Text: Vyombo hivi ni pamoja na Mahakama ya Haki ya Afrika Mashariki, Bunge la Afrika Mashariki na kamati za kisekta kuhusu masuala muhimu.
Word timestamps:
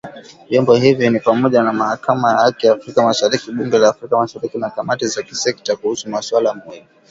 Vyombo 0.49 0.75
hivi 0.75 1.09
ni 1.09 1.19
pamoja 1.19 1.63
na 1.63 1.73
Mahakama 1.73 2.31
ya 2.31 2.37
Haki 2.37 2.67
ya 2.67 2.73
Afrika 2.73 3.03
Mashariki, 3.03 3.51
Bunge 3.51 3.77
la 3.77 3.89
Afrika 3.89 4.17
Mashariki 4.17 4.57
na 4.57 4.69
kamati 4.69 5.07
za 5.07 5.23
kisekta 5.23 5.75
kuhusu 5.75 6.09
masuala 6.09 6.53
muhimu. 6.53 6.87